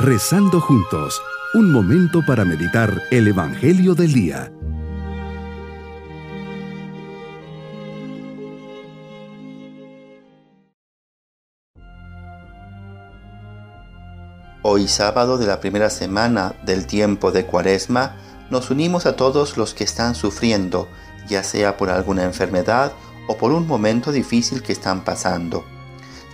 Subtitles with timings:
[0.00, 1.20] Rezando juntos,
[1.54, 4.52] un momento para meditar el Evangelio del Día.
[14.62, 18.14] Hoy sábado de la primera semana del tiempo de Cuaresma,
[18.50, 20.86] nos unimos a todos los que están sufriendo,
[21.28, 22.92] ya sea por alguna enfermedad
[23.26, 25.64] o por un momento difícil que están pasando.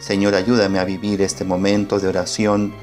[0.00, 2.74] Señor, ayúdame a vivir este momento de oración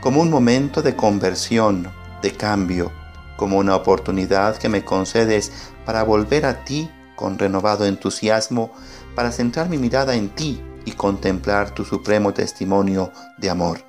[0.00, 2.90] como un momento de conversión, de cambio,
[3.36, 5.52] como una oportunidad que me concedes
[5.84, 8.72] para volver a ti con renovado entusiasmo,
[9.14, 13.80] para centrar mi mirada en ti y contemplar tu supremo testimonio de amor.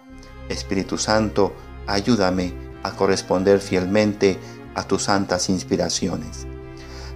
[0.50, 1.54] Espíritu Santo,
[1.88, 4.38] ayúdame a corresponder fielmente
[4.76, 6.46] a tus santas inspiraciones.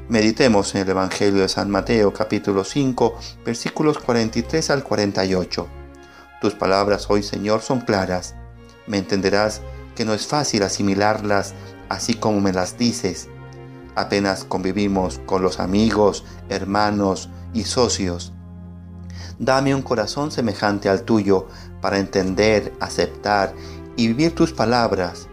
[0.08, 5.68] Meditemos en el Evangelio de San Mateo capítulo 5 versículos 43 al 48.
[6.40, 8.36] Tus palabras hoy Señor son claras.
[8.88, 9.62] Me entenderás
[9.96, 11.54] que no es fácil asimilarlas
[11.90, 13.30] así como me las dices.
[13.96, 18.34] Apenas convivimos con los amigos, hermanos y socios.
[19.40, 21.48] Dame un corazón semejante al tuyo
[21.82, 23.54] para entender, aceptar
[23.96, 25.28] y vivir tus palabras,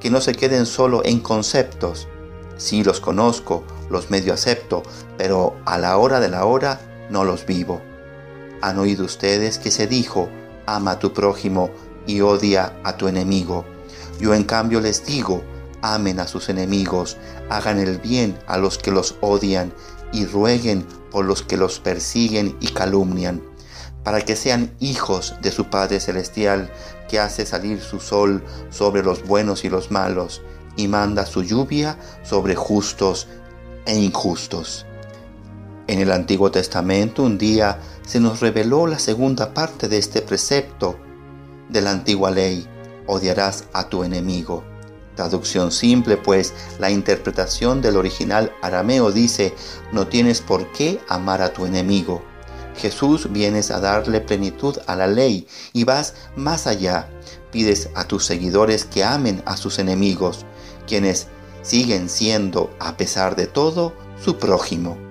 [0.00, 2.08] que no se queden solo en conceptos.
[2.56, 4.82] Sí los conozco, los medio acepto,
[5.16, 7.80] pero a la hora de la hora no los vivo.
[8.60, 10.28] Han oído ustedes que se dijo,
[10.66, 11.70] ama a tu prójimo
[12.08, 13.64] y odia a tu enemigo.
[14.18, 15.44] Yo en cambio les digo,
[15.82, 17.16] amen a sus enemigos,
[17.50, 19.72] hagan el bien a los que los odian
[20.12, 23.42] y rueguen por los que los persiguen y calumnian,
[24.02, 26.72] para que sean hijos de su Padre Celestial,
[27.08, 30.42] que hace salir su sol sobre los buenos y los malos,
[30.76, 33.28] y manda su lluvia sobre justos
[33.84, 34.86] e injustos.
[35.86, 40.98] En el Antiguo Testamento un día se nos reveló la segunda parte de este precepto
[41.68, 42.66] de la antigua ley,
[43.06, 44.64] odiarás a tu enemigo.
[45.16, 49.52] Traducción simple, pues la interpretación del original arameo dice,
[49.92, 52.22] no tienes por qué amar a tu enemigo.
[52.76, 57.08] Jesús vienes a darle plenitud a la ley y vas más allá.
[57.50, 60.46] Pides a tus seguidores que amen a sus enemigos,
[60.86, 61.26] quienes
[61.62, 65.07] siguen siendo, a pesar de todo, su prójimo.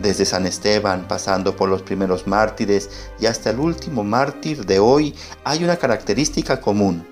[0.00, 2.88] Desde San Esteban, pasando por los primeros mártires
[3.18, 5.14] y hasta el último mártir de hoy,
[5.44, 7.06] hay una característica común.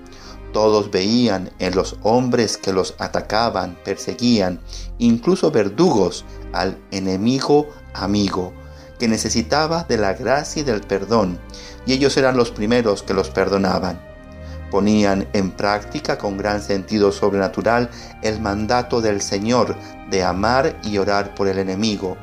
[0.53, 4.61] Todos veían en los hombres que los atacaban, perseguían,
[4.97, 8.53] incluso verdugos, al enemigo amigo,
[8.97, 11.37] que necesitaba de la gracia y del perdón,
[11.85, 14.07] y ellos eran los primeros que los perdonaban
[14.69, 17.89] ponían en práctica con gran sentido sobrenatural
[18.21, 19.75] el mandato del Señor
[20.09, 22.17] de amar y orar por el enemigo,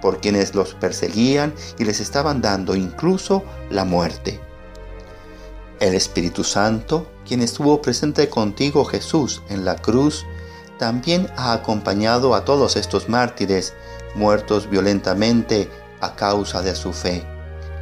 [0.00, 4.40] por quienes los perseguían y les estaban dando incluso la muerte.
[5.80, 10.26] El Espíritu Santo, quien estuvo presente contigo Jesús en la cruz,
[10.78, 13.74] también ha acompañado a todos estos mártires
[14.14, 17.24] muertos violentamente a causa de su fe.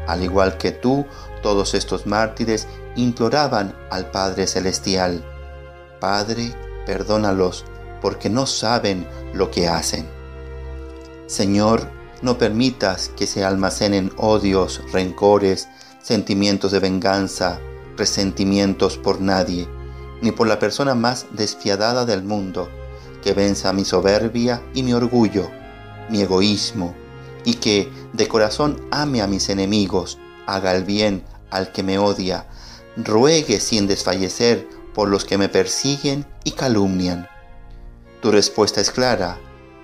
[0.07, 1.07] Al igual que tú,
[1.43, 5.25] todos estos mártires imploraban al Padre Celestial,
[6.01, 6.55] Padre,
[6.87, 7.65] perdónalos,
[8.01, 10.09] porque no saben lo que hacen.
[11.27, 15.69] Señor, no permitas que se almacenen odios, rencores,
[16.03, 17.61] sentimientos de venganza,
[17.97, 19.69] resentimientos por nadie,
[20.21, 22.69] ni por la persona más despiadada del mundo,
[23.23, 25.51] que venza mi soberbia y mi orgullo,
[26.09, 26.95] mi egoísmo,
[27.45, 32.47] y que de corazón ame a mis enemigos, haga el bien al que me odia,
[32.97, 37.29] ruegue sin desfallecer por los que me persiguen y calumnian.
[38.21, 39.39] Tu respuesta es clara,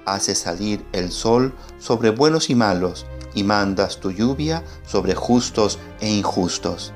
[0.07, 6.09] haces salir el sol sobre buenos y malos, y mandas tu lluvia sobre justos e
[6.09, 6.93] injustos.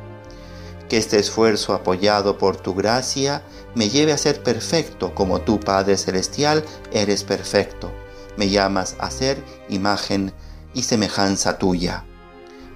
[0.88, 3.42] Que este esfuerzo apoyado por tu gracia
[3.74, 7.92] me lleve a ser perfecto como tú, Padre Celestial, eres perfecto.
[8.36, 10.32] Me llamas a ser imagen
[10.72, 12.04] y semejanza tuya.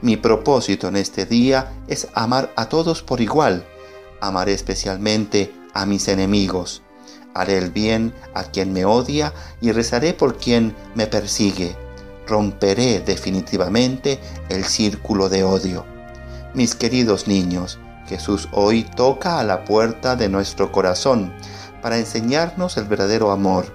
[0.03, 3.64] Mi propósito en este día es amar a todos por igual.
[4.20, 6.82] Amaré especialmente a mis enemigos.
[7.34, 11.76] Haré el bien a quien me odia y rezaré por quien me persigue.
[12.26, 15.84] Romperé definitivamente el círculo de odio.
[16.55, 21.32] Mis queridos niños, Jesús hoy toca a la puerta de nuestro corazón
[21.81, 23.67] para enseñarnos el verdadero amor.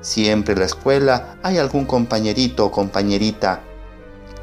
[0.00, 3.62] Siempre en la escuela hay algún compañerito o compañerita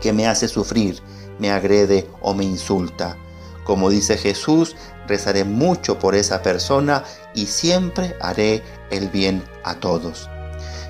[0.02, 1.02] que me hace sufrir
[1.40, 3.18] me agrede o me insulta.
[3.64, 4.76] Como dice Jesús,
[5.08, 7.04] rezaré mucho por esa persona
[7.36, 10.30] y siempre haré el bien a todos.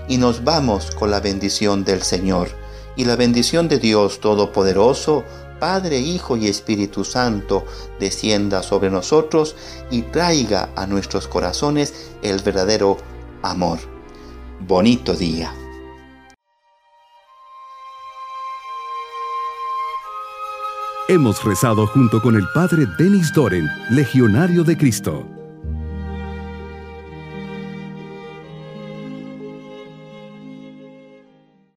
[0.07, 2.50] Y nos vamos con la bendición del Señor.
[2.95, 5.24] Y la bendición de Dios Todopoderoso,
[5.60, 7.66] Padre, Hijo y Espíritu Santo
[8.00, 9.56] descienda sobre nosotros
[9.90, 12.98] y traiga a nuestros corazones el verdadero
[13.42, 13.80] amor.
[14.60, 15.54] Bonito día.
[21.10, 25.43] Hemos rezado junto con el Padre Denis Doren, Legionario de Cristo.